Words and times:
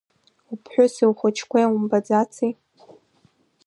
Уԥҳәыси 0.51 1.09
ухәыҷқәеи 1.09 1.65
умбаӡаци? 1.73 2.51